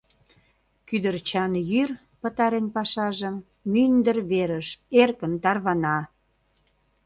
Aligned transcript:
Кӱдырчан 0.87 1.51
йӱр, 1.71 1.89
пытарен 2.21 2.67
пашажым, 2.75 3.35
Мӱндыр 3.71 4.17
верыш 4.31 4.67
эркын 5.01 5.33
тарвана. 5.43 5.97